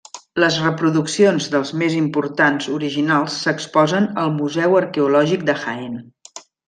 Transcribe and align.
Les 0.43 0.55
reproduccions 0.61 1.49
dels 1.55 1.71
més 1.81 1.97
importants 1.99 2.69
originals 2.77 3.35
s'exposen 3.43 4.09
al 4.23 4.33
Museu 4.39 4.79
Arqueològic 4.81 5.47
de 5.51 5.57
Jaén. 5.67 6.01